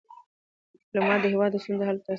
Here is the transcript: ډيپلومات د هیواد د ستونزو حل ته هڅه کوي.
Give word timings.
ډيپلومات 0.91 1.19
د 1.21 1.25
هیواد 1.33 1.49
د 1.53 1.57
ستونزو 1.63 1.87
حل 1.87 1.97
ته 1.97 1.99
هڅه 1.99 2.03
کوي. 2.05 2.09